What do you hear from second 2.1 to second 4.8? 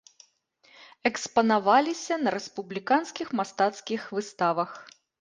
на рэспубліканскіх мастацкіх выставах.